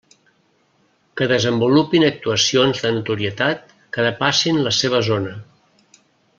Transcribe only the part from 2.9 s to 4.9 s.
notorietat que depassin la